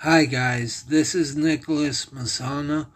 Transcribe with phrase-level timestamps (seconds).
[0.00, 2.88] Hi guys, this is Nicholas Masana,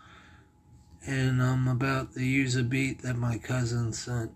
[1.06, 4.32] and I'm about to use a beat that my cousin sent.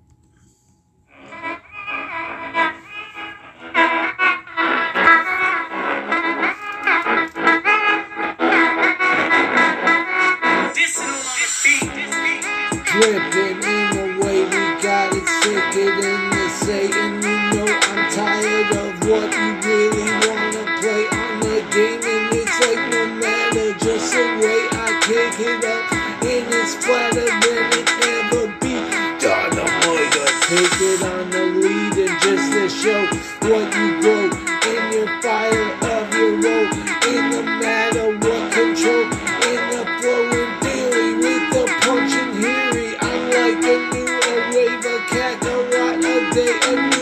[12.86, 15.26] Dripping in the way we got it
[16.30, 17.22] the Satan.
[17.22, 19.83] You know I'm tired of what you really
[25.40, 28.74] it up, and it's flatter than it ever be.
[29.20, 33.02] Dynamite, I take it on the lead, and just to show
[33.48, 34.30] what you grow
[34.70, 36.70] in your fire of your role,
[37.12, 39.04] in the matter what control,
[39.50, 42.96] in the flowing theory with the punching theory.
[43.00, 46.93] I'm like a new a wave, a kakarot, a day, a carrot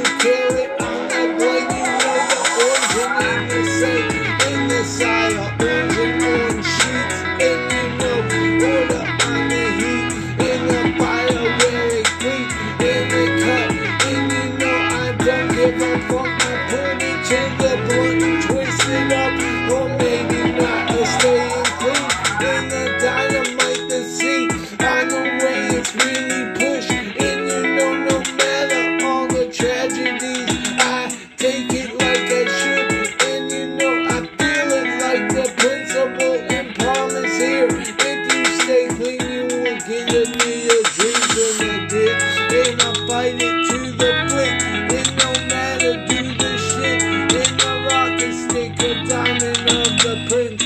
[22.43, 24.51] in the dynamite, the scene,
[24.83, 31.09] on the way it's really pushed, and you know no matter all the tragedies, I
[31.39, 36.75] take it like I should, and you know I feel it like the principle and
[36.77, 37.69] promise here.
[37.71, 42.19] If you stay clean, you will get give me your dreams and the dick,
[42.67, 44.63] and I fight it to the flick,
[44.99, 50.63] and no matter do the shit, in the rocket stick, a diamond of the prince,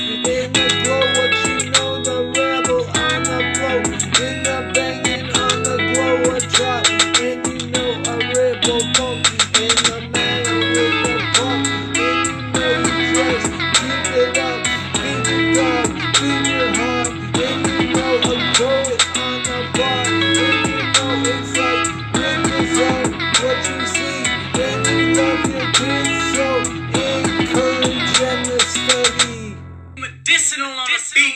[30.37, 31.33] medicinal on the beat.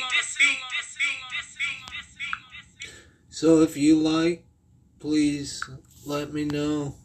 [3.29, 4.45] So if you like,
[4.99, 5.63] please
[6.05, 6.95] let me know.